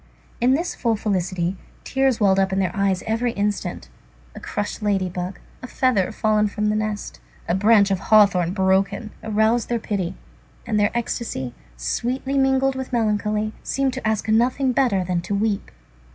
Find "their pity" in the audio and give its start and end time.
9.69-10.15